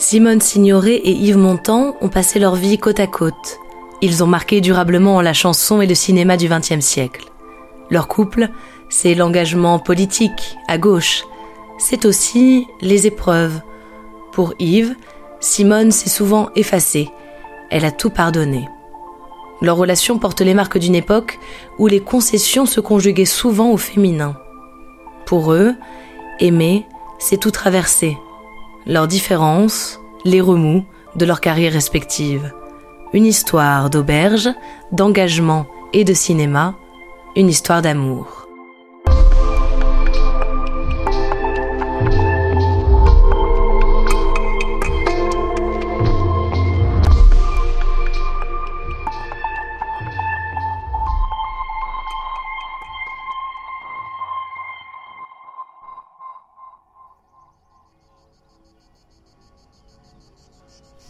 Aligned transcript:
Simone 0.00 0.40
Signoret 0.40 0.94
et 0.94 1.10
Yves 1.10 1.38
Montand 1.38 1.96
ont 2.00 2.08
passé 2.08 2.38
leur 2.38 2.54
vie 2.54 2.78
côte 2.78 3.00
à 3.00 3.08
côte. 3.08 3.58
Ils 4.00 4.22
ont 4.22 4.28
marqué 4.28 4.60
durablement 4.60 5.20
la 5.20 5.32
chanson 5.32 5.82
et 5.82 5.88
le 5.88 5.96
cinéma 5.96 6.36
du 6.36 6.48
XXe 6.48 6.78
siècle. 6.78 7.24
Leur 7.90 8.06
couple, 8.06 8.48
c'est 8.88 9.16
l'engagement 9.16 9.80
politique, 9.80 10.56
à 10.68 10.78
gauche. 10.78 11.24
C'est 11.78 12.04
aussi 12.04 12.68
les 12.80 13.08
épreuves. 13.08 13.60
Pour 14.30 14.54
Yves, 14.60 14.94
Simone 15.40 15.90
s'est 15.90 16.08
souvent 16.08 16.50
effacée. 16.54 17.08
Elle 17.68 17.84
a 17.84 17.90
tout 17.90 18.10
pardonné. 18.10 18.68
Leur 19.60 19.76
relation 19.76 20.20
porte 20.20 20.42
les 20.42 20.54
marques 20.54 20.78
d'une 20.78 20.94
époque 20.94 21.40
où 21.76 21.88
les 21.88 22.00
concessions 22.00 22.66
se 22.66 22.80
conjuguaient 22.80 23.24
souvent 23.24 23.72
au 23.72 23.76
féminin. 23.76 24.36
Pour 25.26 25.52
eux, 25.52 25.74
aimer, 26.38 26.86
c'est 27.18 27.40
tout 27.40 27.50
traverser. 27.50 28.16
Leurs 28.88 29.06
différences, 29.06 30.00
les 30.24 30.40
remous 30.40 30.82
de 31.14 31.26
leurs 31.26 31.42
carrières 31.42 31.74
respectives. 31.74 32.54
Une 33.12 33.26
histoire 33.26 33.90
d'auberge, 33.90 34.48
d'engagement 34.92 35.66
et 35.92 36.04
de 36.04 36.14
cinéma, 36.14 36.74
une 37.36 37.50
histoire 37.50 37.82
d'amour. 37.82 38.37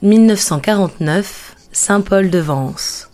1949, 0.01 1.57
Saint-Paul-de-Vence. 1.73 3.09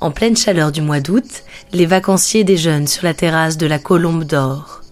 En 0.00 0.12
pleine 0.12 0.36
chaleur 0.36 0.70
du 0.70 0.80
mois 0.80 1.00
d'août, 1.00 1.42
les 1.72 1.84
vacanciers 1.84 2.44
déjeunent 2.44 2.86
sur 2.86 3.02
la 3.02 3.12
terrasse 3.12 3.56
de 3.56 3.66
la 3.66 3.80
Colombe 3.80 4.22
d'Or. 4.22 4.82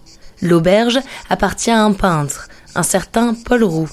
L'auberge 0.41 0.99
appartient 1.29 1.71
à 1.71 1.85
un 1.85 1.93
peintre, 1.93 2.49
un 2.75 2.83
certain 2.83 3.33
Paul 3.33 3.63
Roux. 3.63 3.87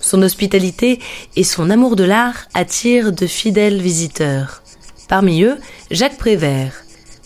Son 0.00 0.22
hospitalité 0.22 1.00
et 1.36 1.44
son 1.44 1.68
amour 1.68 1.96
de 1.96 2.04
l'art 2.04 2.46
attirent 2.54 3.12
de 3.12 3.26
fidèles 3.26 3.82
visiteurs. 3.82 4.62
Parmi 5.06 5.42
eux, 5.42 5.58
Jacques 5.90 6.16
Prévert. 6.16 6.72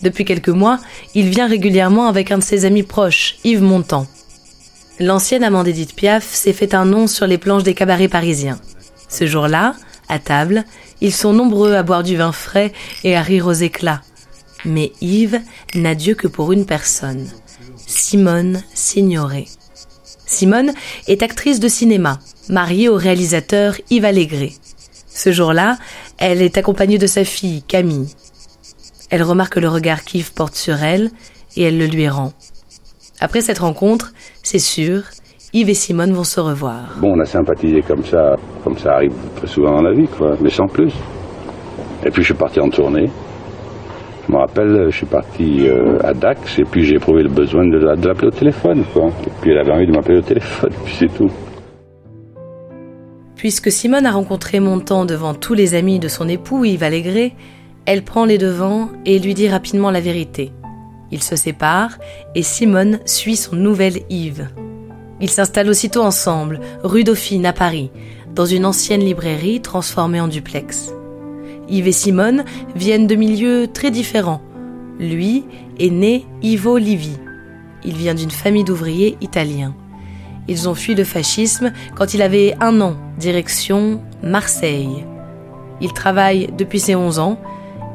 Depuis 0.03 0.25
quelques 0.25 0.48
mois, 0.48 0.81
il 1.14 1.28
vient 1.28 1.47
régulièrement 1.47 2.09
avec 2.09 2.32
un 2.32 2.38
de 2.38 2.43
ses 2.43 2.64
amis 2.64 2.82
proches, 2.82 3.37
Yves 3.44 3.62
Montand. 3.62 4.09
L'ancienne 4.98 5.44
amant 5.44 5.62
d'Edith 5.62 5.94
Piaf 5.94 6.25
s'est 6.34 6.53
fait 6.53 6.75
un 6.75 6.87
nom 6.87 7.06
sur 7.06 7.28
les 7.28 7.38
planches 7.38 7.62
des 7.62 7.75
cabarets 7.75 8.09
parisiens. 8.09 8.59
Ce 9.16 9.28
jour-là, 9.28 9.76
à 10.08 10.19
table, 10.19 10.64
ils 11.00 11.14
sont 11.14 11.32
nombreux 11.32 11.75
à 11.75 11.84
boire 11.84 12.02
du 12.02 12.16
vin 12.16 12.32
frais 12.32 12.72
et 13.04 13.14
à 13.14 13.22
rire 13.22 13.47
aux 13.47 13.52
éclats. 13.52 14.02
Mais 14.64 14.91
Yves 15.00 15.41
n'a 15.76 15.94
Dieu 15.94 16.16
que 16.16 16.26
pour 16.26 16.50
une 16.50 16.66
personne, 16.66 17.25
Simone 17.86 18.64
Signoret. 18.75 19.44
Simone 20.26 20.72
est 21.06 21.22
actrice 21.22 21.60
de 21.60 21.69
cinéma, 21.69 22.19
mariée 22.48 22.88
au 22.88 22.97
réalisateur 22.97 23.76
Yves 23.88 24.04
Allégret. 24.04 24.52
Ce 25.06 25.31
jour-là, 25.31 25.78
elle 26.19 26.42
est 26.42 26.58
accompagnée 26.58 26.98
de 26.98 27.06
sa 27.06 27.25
fille, 27.25 27.62
Camille. 27.62 28.12
Elle 29.10 29.22
remarque 29.22 29.58
le 29.58 29.69
regard 29.69 30.02
qu'Yves 30.02 30.32
porte 30.32 30.56
sur 30.56 30.82
elle 30.82 31.12
et 31.54 31.62
elle 31.62 31.78
le 31.78 31.86
lui 31.86 32.08
rend. 32.08 32.32
Après 33.20 33.42
cette 33.42 33.60
rencontre, 33.60 34.12
c'est 34.42 34.58
sûr, 34.58 35.04
Yves 35.56 35.70
et 35.70 35.75
Simone 35.75 36.12
vont 36.12 36.25
se 36.25 36.41
revoir. 36.41 36.97
Bon, 37.00 37.12
on 37.16 37.20
a 37.20 37.25
sympathisé 37.25 37.81
comme 37.81 38.03
ça, 38.03 38.34
comme 38.65 38.76
ça 38.76 38.94
arrive 38.94 39.12
très 39.37 39.47
souvent 39.47 39.76
dans 39.76 39.82
la 39.82 39.92
vie, 39.92 40.09
quoi, 40.09 40.32
mais 40.41 40.50
sans 40.50 40.66
plus. 40.66 40.92
Et 42.04 42.10
puis 42.10 42.22
je 42.22 42.26
suis 42.26 42.34
parti 42.34 42.59
en 42.59 42.69
tournée. 42.69 43.09
Je 44.26 44.32
me 44.32 44.38
rappelle, 44.38 44.91
je 44.91 44.97
suis 44.97 45.06
parti 45.06 45.69
euh, 45.69 46.00
à 46.03 46.12
Dax 46.12 46.59
et 46.59 46.64
puis 46.64 46.82
j'ai 46.82 46.97
éprouvé 46.97 47.22
le 47.22 47.28
besoin 47.28 47.69
de, 47.69 47.78
l'appeler 47.78 48.26
au 48.26 48.32
téléphone, 48.32 48.82
quoi. 48.93 49.10
Et 49.25 49.31
puis 49.41 49.53
elle 49.53 49.59
avait 49.59 49.70
envie 49.70 49.87
de 49.87 49.93
m'appeler 49.93 50.19
au 50.19 50.22
téléphone, 50.22 50.72
puis 50.84 50.94
c'est 50.98 51.14
tout. 51.14 51.31
Puisque 53.37 53.70
Simone 53.70 54.06
a 54.06 54.10
rencontré 54.10 54.59
Montand 54.59 55.04
devant 55.04 55.34
tous 55.34 55.54
les 55.54 55.76
amis 55.76 56.00
de 56.00 56.09
son 56.09 56.28
époux 56.28 56.64
Yves 56.64 56.82
Allégret, 56.82 57.31
elle 57.87 58.03
prend 58.03 58.25
les 58.25 58.38
devants 58.38 58.88
et 59.06 59.20
lui 59.20 59.34
dit 59.34 59.48
rapidement 59.48 59.93
la 59.93 60.00
vérité. 60.00 60.50
Ils 61.12 61.22
se 61.22 61.37
séparent 61.37 61.98
et 62.34 62.43
Simone 62.43 62.98
suit 63.04 63.37
son 63.37 63.54
nouvel 63.54 63.98
Yves. 64.10 64.48
Ils 65.25 65.31
s'installent 65.31 65.71
aussitôt 65.71 66.03
ensemble, 66.03 66.61
rue 66.83 67.03
Dauphine 67.03 67.47
à 67.47 67.55
Paris, 67.55 67.91
dans 68.35 68.45
une 68.45 68.67
ancienne 68.67 69.01
librairie 69.01 69.62
transformée 69.62 70.21
en 70.21 70.29
duplex. 70.29 70.93
Yves 71.67 71.89
et 71.89 71.93
Simone 71.93 72.45
viennent 72.77 73.07
de 73.07 73.15
milieux 73.15 73.69
très 73.73 73.91
différents. 73.91 74.43
Lui 75.01 75.45
est 75.81 75.89
né 75.89 76.27
Ivo 76.43 76.77
Livi. 76.77 77.17
Il 77.87 77.95
vient 77.95 78.12
d'une 78.12 78.31
famille 78.31 78.65
d'ouvriers 78.65 79.17
italiens. 79.23 79.75
Ils 80.47 80.69
ont 80.69 80.75
fui 80.75 80.95
le 80.95 81.05
fascisme 81.05 81.73
quand 81.95 82.12
il 82.12 82.21
avait 82.21 82.55
un 82.61 82.83
an, 82.83 82.95
direction 83.19 84.03
Marseille. 84.23 85.06
Il 85.81 85.95
travaille 85.95 86.51
depuis 86.53 86.81
ses 86.81 86.97
11 86.97 87.19
ans 87.19 87.39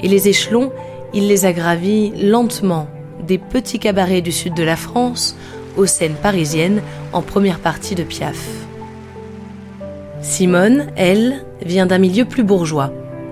et 0.02 0.08
les 0.08 0.30
échelons, 0.30 0.72
il 1.14 1.28
les 1.28 1.46
a 1.46 1.54
gravis 1.54 2.10
lentement 2.28 2.88
des 3.28 3.38
petits 3.38 3.78
cabarets 3.78 4.22
du 4.22 4.32
sud 4.32 4.56
de 4.56 4.64
la 4.64 4.76
France 4.76 5.36
aux 5.78 5.86
scènes 5.86 6.16
parisiennes 6.16 6.82
en 7.14 7.22
première 7.22 7.60
partie 7.60 7.96
de 7.96 8.04
Piaf. 8.04 8.38
Simone, 10.22 10.88
elle, 10.96 11.46
vient 11.66 11.86
d'un 11.86 11.98
milieu 11.98 12.26
plus 12.26 12.44
bourgeois. 12.44 12.92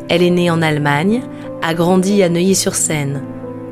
Elle 0.09 0.23
est 0.23 0.29
née 0.29 0.49
en 0.49 0.61
Allemagne, 0.61 1.21
a 1.61 1.73
grandi 1.73 2.23
à 2.23 2.29
Neuilly-sur-Seine. 2.29 3.23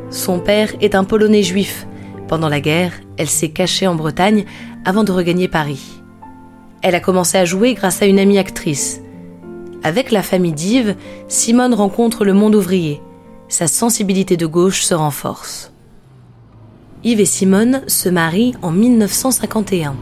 Son 0.10 0.40
père 0.40 0.72
est 0.82 0.96
un 0.96 1.04
Polonais 1.04 1.44
juif. 1.44 1.88
Pendant 2.28 2.50
la 2.50 2.60
guerre, 2.60 2.94
elle 3.18 3.30
s'est 3.30 3.50
cachée 3.50 3.88
en 3.88 3.96
Bretagne 3.96 4.46
avant 4.84 5.04
de 5.04 5.12
regagner 5.12 5.48
Paris. 5.48 6.02
Elle 6.82 6.96
a 6.96 7.00
commencé 7.00 7.38
à 7.38 7.46
jouer 7.46 7.74
grâce 7.74 8.02
à 8.02 8.06
une 8.06 8.20
amie 8.20 8.38
actrice. 8.38 9.02
Avec 9.84 10.12
la 10.12 10.24
famille 10.24 10.54
d'Yves, 10.54 10.96
Simone 11.28 11.74
rencontre 11.74 12.26
le 12.26 12.34
monde 12.34 12.56
ouvrier. 12.56 13.02
Sa 13.48 13.68
sensibilité 13.68 14.38
de 14.38 14.46
gauche 14.46 14.84
se 14.84 14.94
renforce. 14.94 15.72
Yves 17.06 17.20
et 17.20 17.26
Simone 17.26 17.84
se 17.86 18.10
marient 18.10 18.56
en 18.64 18.72
1951. 18.72 19.94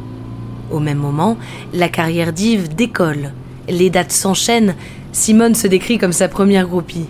Au 0.71 0.79
même 0.79 0.99
moment, 0.99 1.37
la 1.73 1.89
carrière 1.89 2.31
d'Yves 2.31 2.73
décolle. 2.73 3.33
Les 3.67 3.89
dates 3.89 4.13
s'enchaînent. 4.13 4.73
Simone 5.11 5.53
se 5.53 5.67
décrit 5.67 5.97
comme 5.97 6.13
sa 6.13 6.29
première 6.29 6.65
groupie. 6.65 7.07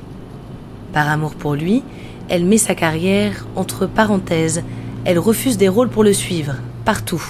Par 0.93 1.07
amour 1.07 1.35
pour 1.35 1.53
lui, 1.53 1.83
elle 2.27 2.43
met 2.43 2.57
sa 2.57 2.73
carrière 2.73 3.45
entre 3.55 3.85
parenthèses. 3.85 4.63
Elle 5.05 5.19
refuse 5.19 5.57
des 5.57 5.69
rôles 5.69 5.89
pour 5.89 6.03
le 6.03 6.13
suivre, 6.13 6.55
partout. 6.85 7.23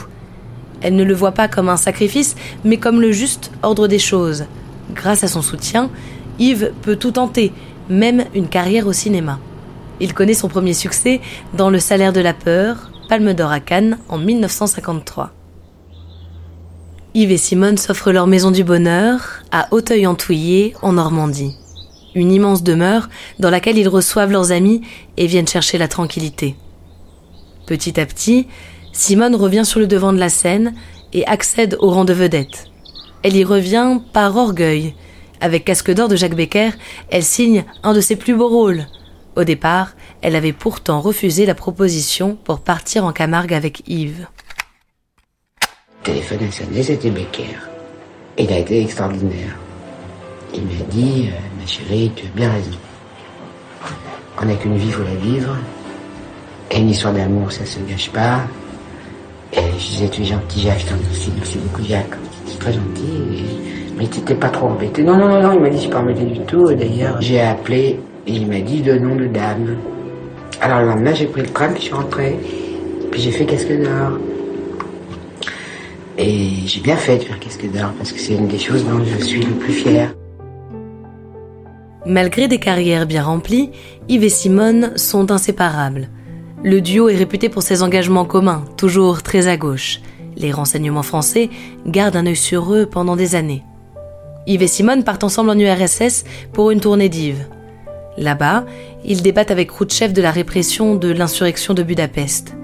Elle 0.80 0.96
ne 0.96 1.04
le 1.04 1.14
voit 1.14 1.34
pas 1.34 1.50
comme 1.50 1.68
un 1.68 1.76
sacrifice, 1.76 2.38
mais 2.64 2.78
comme 2.78 3.02
le 3.02 3.12
juste 3.12 3.52
ordre 3.62 3.90
des 3.90 4.00
choses. 4.00 4.46
Grâce 4.96 5.26
à 5.26 5.28
son 5.28 5.42
soutien, 5.42 5.90
Yves 6.40 6.72
peut 6.82 6.96
tout 6.96 7.12
tenter, 7.12 7.52
même 7.90 8.24
une 8.34 8.48
carrière 8.48 8.88
au 8.88 8.94
cinéma. 8.94 9.38
Il 10.04 10.14
connaît 10.14 10.34
son 10.34 10.50
premier 10.50 10.74
succès 10.74 11.22
dans 11.54 11.70
Le 11.70 11.80
salaire 11.80 12.12
de 12.12 12.20
la 12.20 12.34
peur, 12.34 12.92
Palme 13.08 13.32
d'or 13.34 13.52
à 13.52 13.62
Cannes 13.62 13.98
en 14.10 14.18
1953. 14.18 15.32
Yves 17.14 17.32
et 17.32 17.38
Simone 17.38 17.78
s'offrent 17.78 18.12
leur 18.12 18.28
maison 18.28 18.52
du 18.52 18.66
bonheur 18.66 19.22
à 19.54 19.70
Auteuil-en-Touillé, 19.72 20.76
en 20.82 20.92
Normandie. 20.92 21.56
Une 22.16 22.34
immense 22.34 22.64
demeure 22.64 23.08
dans 23.40 23.50
laquelle 23.50 23.78
ils 23.78 23.88
reçoivent 23.88 24.34
leurs 24.34 24.52
amis 24.52 24.82
et 25.16 25.26
viennent 25.26 25.48
chercher 25.48 25.78
la 25.78 25.88
tranquillité. 25.88 26.58
Petit 27.66 27.98
à 27.98 28.06
petit, 28.06 28.48
Simone 28.92 29.36
revient 29.36 29.64
sur 29.64 29.80
le 29.80 29.88
devant 29.88 30.12
de 30.12 30.20
la 30.20 30.28
scène 30.28 30.74
et 31.14 31.26
accède 31.28 31.78
au 31.80 31.90
rang 31.90 32.04
de 32.04 32.12
vedette. 32.12 32.66
Elle 33.24 33.38
y 33.38 33.46
revient 33.46 34.02
par 34.12 34.36
orgueil. 34.36 34.96
Avec 35.40 35.64
Casque 35.64 35.94
d'or 35.94 36.10
de 36.10 36.18
Jacques 36.18 36.36
Becker, 36.36 36.72
elle 37.10 37.24
signe 37.24 37.64
un 37.84 37.94
de 37.94 38.02
ses 38.02 38.18
plus 38.18 38.36
beaux 38.36 38.50
rôles. 38.50 38.86
Au 39.36 39.44
départ, 39.44 39.94
elle 40.22 40.36
avait 40.36 40.54
pourtant 40.54 41.02
refusé 41.02 41.46
la 41.46 41.56
proposition 41.56 42.38
pour 42.44 42.62
partir 42.62 43.06
en 43.06 43.12
Camargue 43.12 43.54
avec 43.54 43.84
Yves 43.88 44.28
téléphone 46.04 46.40
a 46.48 46.52
sonné, 46.52 46.84
c'était 46.84 47.10
Becker. 47.10 47.58
Il 48.38 48.52
a 48.52 48.60
été 48.60 48.82
extraordinaire. 48.82 49.56
Il 50.54 50.64
m'a 50.64 50.84
dit, 50.90 51.30
euh, 51.30 51.60
ma 51.60 51.66
chérie, 51.66 52.12
tu 52.16 52.26
as 52.26 52.36
bien 52.36 52.52
raison. 52.52 52.78
On 54.42 54.46
n'a 54.46 54.56
qu'une 54.56 54.78
vie, 54.78 54.92
faut 54.92 55.04
la 55.04 55.16
vivre. 55.16 55.56
Et 56.72 56.80
une 56.80 56.90
histoire 56.90 57.14
d'amour, 57.14 57.52
ça 57.52 57.66
se 57.66 57.80
gâche 57.80 58.10
pas. 58.12 58.42
Et 59.54 59.62
je 59.78 59.88
disais, 59.88 60.10
tu 60.10 60.22
es 60.22 60.26
gentil, 60.26 60.62
Jacques, 60.62 60.86
je 60.88 60.94
merci, 60.94 61.32
merci 61.36 61.58
beaucoup, 61.60 61.84
Jacques. 61.84 62.18
C'est 62.46 62.60
très 62.60 62.74
gentil. 62.74 63.46
Mais 63.98 64.08
tu 64.08 64.20
n'étais 64.20 64.36
pas 64.36 64.50
trop 64.50 64.68
embêté. 64.68 65.04
Non, 65.04 65.18
non, 65.18 65.28
non, 65.28 65.42
non, 65.42 65.54
il 65.54 65.60
m'a 65.60 65.70
dit, 65.70 65.78
je 65.78 65.82
suis 65.84 65.92
pas 65.92 66.00
embêté 66.00 66.26
du 66.26 66.40
tout. 66.42 66.74
D'ailleurs, 66.74 67.22
j'ai 67.22 67.40
appelé 67.40 68.00
et 68.26 68.34
il 68.34 68.48
m'a 68.48 68.60
dit 68.60 68.82
le 68.82 69.00
nom 69.00 69.16
de 69.16 69.26
dame. 69.26 69.78
Alors 70.62 70.82
le 70.82 70.88
lendemain, 70.88 71.14
j'ai 71.14 71.26
pris 71.26 71.42
le 71.42 71.48
puis 71.48 71.76
je 71.76 71.82
suis 71.82 71.94
rentré. 71.94 72.40
Puis 73.12 73.22
j'ai 73.22 73.32
fait 73.32 73.46
Casque 73.46 73.72
d'Or. 73.72 74.18
Et 76.18 76.66
j'ai 76.66 76.80
bien 76.80 76.96
fait 76.96 77.18
de 77.18 77.24
faire 77.24 77.40
Casque 77.40 77.70
d'Or 77.72 77.92
parce 77.98 78.12
que 78.12 78.20
c'est 78.20 78.34
une 78.34 78.48
des 78.48 78.60
choses 78.60 78.86
dont 78.86 79.04
je 79.04 79.24
suis 79.24 79.42
le 79.42 79.54
plus 79.54 79.74
fier. 79.74 80.14
Malgré 82.06 82.48
des 82.48 82.60
carrières 82.60 83.06
bien 83.06 83.24
remplies, 83.24 83.72
Yves 84.10 84.24
et 84.24 84.30
Simone 84.30 84.98
sont 84.98 85.32
inséparables. 85.32 86.10
Le 86.64 86.82
duo 86.82 87.10
est 87.10 87.16
réputé 87.16 87.50
pour 87.50 87.62
ses 87.62 87.84
engagements 87.84 88.26
communs, 88.26 88.64
toujours 88.78 89.22
très 89.22 89.48
à 89.48 89.58
gauche. 89.58 90.00
Les 90.36 90.52
renseignements 90.52 91.04
français 91.04 91.50
gardent 91.86 92.16
un 92.16 92.26
œil 92.26 92.36
sur 92.36 92.74
eux 92.74 92.86
pendant 92.86 93.16
des 93.16 93.36
années. 93.36 93.64
Yves 94.48 94.64
et 94.64 94.68
Simone 94.68 95.04
partent 95.04 95.24
ensemble 95.24 95.50
en 95.50 95.60
URSS 95.60 96.26
pour 96.52 96.72
une 96.72 96.80
tournée 96.80 97.10
d'Yves. 97.10 97.46
Là-bas, 98.18 98.66
ils 99.04 99.22
débattent 99.22 99.52
avec 99.52 99.70
Khrouchtchev 99.70 100.14
de 100.14 100.22
la 100.22 100.32
répression 100.32 100.96
de 100.96 101.10
l'insurrection 101.10 101.74
de 101.74 101.84
Budapest. 101.84 102.56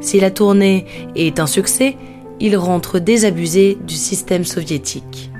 Si 0.00 0.18
la 0.18 0.30
tournée 0.30 0.86
est 1.14 1.38
un 1.38 1.46
succès, 1.46 1.96
ils 2.40 2.56
rentrent 2.56 2.98
désabusés 2.98 3.78
du 3.86 3.94
système 3.94 4.44
soviétique. 4.44 5.30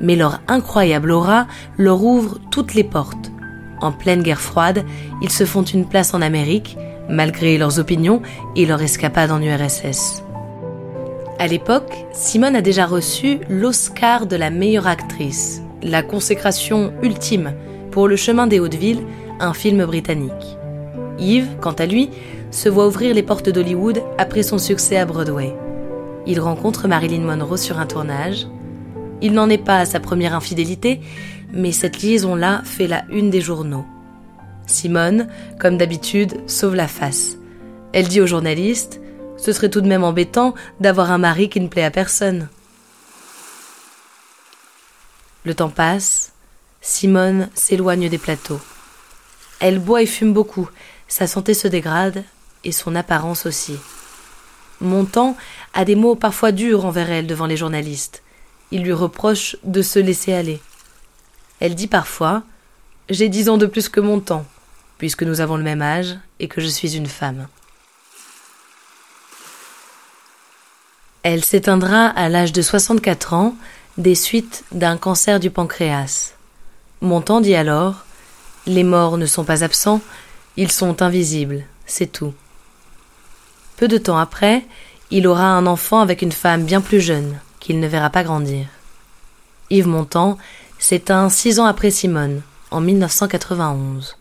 Mais 0.00 0.16
leur 0.16 0.40
incroyable 0.48 1.10
aura 1.10 1.46
leur 1.78 2.04
ouvre 2.04 2.38
toutes 2.50 2.74
les 2.74 2.84
portes. 2.84 3.32
En 3.80 3.92
pleine 3.92 4.22
guerre 4.22 4.40
froide, 4.40 4.84
ils 5.22 5.30
se 5.30 5.44
font 5.44 5.62
une 5.62 5.86
place 5.86 6.14
en 6.14 6.20
Amérique, 6.20 6.76
malgré 7.08 7.58
leurs 7.58 7.78
opinions 7.78 8.22
et 8.54 8.66
leur 8.66 8.82
escapade 8.82 9.30
en 9.30 9.42
URSS. 9.42 10.22
À 11.38 11.46
l'époque, 11.46 11.92
Simone 12.12 12.56
a 12.56 12.60
déjà 12.60 12.84
reçu 12.84 13.38
l'Oscar 13.48 14.26
de 14.26 14.36
la 14.36 14.50
meilleure 14.50 14.86
actrice, 14.86 15.62
la 15.82 16.02
consécration 16.02 16.92
ultime 17.02 17.54
pour 17.90 18.08
Le 18.08 18.16
chemin 18.16 18.46
des 18.46 18.60
Hautes-Villes, 18.60 19.04
un 19.40 19.52
film 19.52 19.84
britannique. 19.84 20.56
Yves, 21.18 21.56
quant 21.60 21.72
à 21.72 21.86
lui, 21.86 22.10
se 22.50 22.68
voit 22.68 22.86
ouvrir 22.86 23.14
les 23.14 23.22
portes 23.22 23.48
d'Hollywood 23.48 24.02
après 24.18 24.42
son 24.42 24.58
succès 24.58 24.96
à 24.96 25.06
Broadway. 25.06 25.54
Il 26.26 26.40
rencontre 26.40 26.88
Marilyn 26.88 27.20
Monroe 27.20 27.56
sur 27.56 27.78
un 27.78 27.86
tournage. 27.86 28.46
Il 29.20 29.32
n'en 29.32 29.50
est 29.50 29.58
pas 29.58 29.78
à 29.78 29.86
sa 29.86 30.00
première 30.00 30.34
infidélité, 30.34 31.00
mais 31.52 31.72
cette 31.72 32.02
liaison-là 32.02 32.62
fait 32.64 32.86
la 32.86 33.04
une 33.10 33.30
des 33.30 33.40
journaux. 33.40 33.84
Simone, 34.66 35.28
comme 35.58 35.76
d'habitude, 35.76 36.40
sauve 36.46 36.74
la 36.74 36.88
face. 36.88 37.36
Elle 37.92 38.08
dit 38.08 38.20
au 38.20 38.26
journaliste 38.26 39.00
Ce 39.36 39.52
serait 39.52 39.70
tout 39.70 39.80
de 39.80 39.88
même 39.88 40.04
embêtant 40.04 40.54
d'avoir 40.78 41.10
un 41.10 41.18
mari 41.18 41.48
qui 41.48 41.60
ne 41.60 41.68
plaît 41.68 41.84
à 41.84 41.90
personne. 41.90 42.48
Le 45.44 45.54
temps 45.54 45.70
passe, 45.70 46.32
Simone 46.80 47.50
s'éloigne 47.54 48.08
des 48.08 48.18
plateaux. 48.18 48.60
Elle 49.58 49.78
boit 49.78 50.02
et 50.02 50.06
fume 50.06 50.32
beaucoup, 50.32 50.68
sa 51.08 51.26
santé 51.26 51.54
se 51.54 51.68
dégrade 51.68 52.24
et 52.64 52.72
son 52.72 52.94
apparence 52.94 53.46
aussi. 53.46 53.76
Montand 54.80 55.36
a 55.74 55.84
des 55.84 55.94
mots 55.94 56.14
parfois 56.14 56.52
durs 56.52 56.86
envers 56.86 57.10
elle 57.10 57.26
devant 57.26 57.46
les 57.46 57.56
journalistes. 57.56 58.22
Il 58.70 58.82
lui 58.82 58.92
reproche 58.92 59.56
de 59.64 59.82
se 59.82 59.98
laisser 59.98 60.32
aller. 60.32 60.60
Elle 61.58 61.74
dit 61.74 61.86
parfois 61.86 62.42
J'ai 63.10 63.28
dix 63.28 63.50
ans 63.50 63.58
de 63.58 63.66
plus 63.66 63.90
que 63.90 64.00
Montand, 64.00 64.46
puisque 64.96 65.22
nous 65.22 65.40
avons 65.40 65.56
le 65.56 65.62
même 65.62 65.82
âge 65.82 66.16
et 66.38 66.48
que 66.48 66.62
je 66.62 66.66
suis 66.66 66.96
une 66.96 67.08
femme. 67.08 67.46
Elle 71.22 71.44
s'éteindra 71.44 72.06
à 72.06 72.30
l'âge 72.30 72.52
de 72.52 72.62
64 72.62 73.34
ans 73.34 73.54
des 73.98 74.14
suites 74.14 74.64
d'un 74.72 74.96
cancer 74.96 75.38
du 75.38 75.50
pancréas. 75.50 76.32
Montand 77.02 77.40
dit 77.40 77.54
alors 77.54 78.04
Les 78.66 78.84
morts 78.84 79.16
ne 79.16 79.26
sont 79.26 79.44
pas 79.44 79.64
absents, 79.64 80.02
ils 80.56 80.70
sont 80.70 81.00
invisibles, 81.00 81.64
c'est 81.86 82.12
tout. 82.12 82.34
Peu 83.78 83.88
de 83.88 83.96
temps 83.96 84.18
après, 84.18 84.64
il 85.10 85.26
aura 85.26 85.46
un 85.46 85.66
enfant 85.66 86.00
avec 86.00 86.20
une 86.20 86.32
femme 86.32 86.64
bien 86.64 86.82
plus 86.82 87.00
jeune, 87.00 87.38
qu'il 87.58 87.80
ne 87.80 87.86
verra 87.86 88.10
pas 88.10 88.22
grandir. 88.22 88.66
Yves 89.70 89.88
Montand 89.88 90.36
s'éteint 90.78 91.30
six 91.30 91.58
ans 91.58 91.64
après 91.64 91.90
Simone, 91.90 92.42
en 92.70 92.80
1991. 92.80 94.16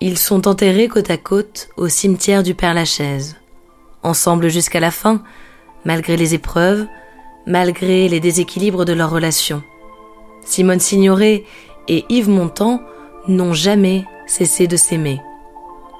Ils 0.00 0.16
sont 0.16 0.48
enterrés 0.48 0.88
côte 0.88 1.10
à 1.10 1.18
côte 1.18 1.68
au 1.76 1.88
cimetière 1.88 2.42
du 2.42 2.54
Père-Lachaise, 2.54 3.36
ensemble 4.02 4.48
jusqu'à 4.48 4.80
la 4.80 4.90
fin, 4.90 5.22
malgré 5.84 6.16
les 6.16 6.32
épreuves, 6.32 6.86
malgré 7.46 8.08
les 8.08 8.20
déséquilibres 8.20 8.86
de 8.86 8.94
leur 8.94 9.10
relation. 9.10 9.62
Simone 10.44 10.80
Signoret 10.80 11.44
et 11.88 12.04
Yves 12.08 12.28
Montand 12.28 12.82
n'ont 13.28 13.52
jamais 13.52 14.04
cessé 14.26 14.66
de 14.66 14.76
s'aimer 14.76 15.20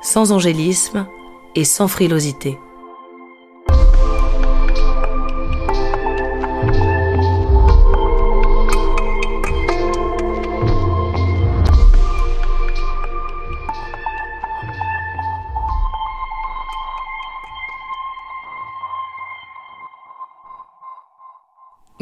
sans 0.03 0.33
angélisme 0.33 1.07
et 1.55 1.65
sans 1.65 1.89
frilosité. 1.89 2.59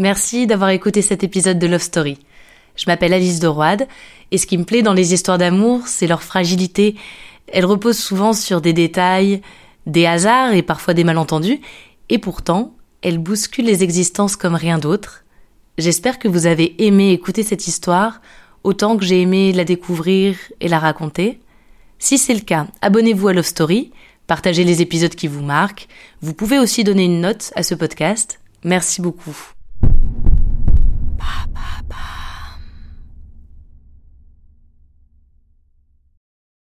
Merci 0.01 0.47
d'avoir 0.47 0.71
écouté 0.71 1.03
cet 1.03 1.25
épisode 1.25 1.59
de 1.59 1.67
Love 1.67 1.83
Story. 1.83 2.19
Je 2.79 2.85
m'appelle 2.87 3.13
Alice 3.13 3.41
de 3.41 3.49
Roide 3.49 3.87
et 4.31 4.39
ce 4.39 4.47
qui 4.47 4.57
me 4.57 4.65
plaît 4.65 4.83
dans 4.83 4.95
les 4.95 5.13
histoires 5.13 5.37
d'amour, 5.37 5.87
c'est 5.87 6.07
leur 6.07 6.23
fragilité 6.23 6.97
elle 7.53 7.65
repose 7.65 7.99
souvent 7.99 8.33
sur 8.33 8.61
des 8.61 8.73
détails, 8.73 9.43
des 9.87 10.07
hasards 10.07 10.53
et 10.53 10.63
parfois 10.63 10.95
des 10.95 11.05
malentendus, 11.05 11.61
et 12.09 12.19
pourtant, 12.19 12.75
elle 13.03 13.19
bouscule 13.19 13.67
les 13.67 13.83
existences 13.83 14.37
comme 14.37 14.55
rien 14.55 14.79
d'autre. 14.79 15.25
J'espère 15.79 16.19
que 16.19 16.29
vous 16.29 16.47
avez 16.47 16.85
aimé 16.85 17.13
écouter 17.13 17.43
cette 17.43 17.67
histoire 17.67 18.21
autant 18.65 18.97
que 18.97 19.05
j'ai 19.05 19.23
aimé 19.23 19.53
la 19.53 19.65
découvrir 19.65 20.37
et 20.61 20.69
la 20.69 20.79
raconter. 20.79 21.41
Si 21.99 22.19
c'est 22.19 22.35
le 22.35 22.41
cas, 22.41 22.67
abonnez-vous 22.83 23.29
à 23.29 23.33
Love 23.33 23.47
Story, 23.47 23.93
partagez 24.27 24.65
les 24.65 24.83
épisodes 24.83 25.15
qui 25.15 25.29
vous 25.29 25.43
marquent. 25.43 25.87
Vous 26.21 26.35
pouvez 26.35 26.59
aussi 26.59 26.85
donner 26.85 27.05
une 27.05 27.21
note 27.21 27.53
à 27.55 27.63
ce 27.63 27.75
podcast. 27.75 28.41
Merci 28.65 29.01
beaucoup. 29.01 29.37